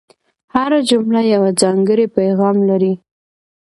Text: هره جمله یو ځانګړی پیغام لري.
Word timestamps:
هره 0.53 0.79
جمله 0.89 1.21
یو 1.33 1.43
ځانګړی 1.61 2.05
پیغام 2.17 2.55
لري. 2.69 2.93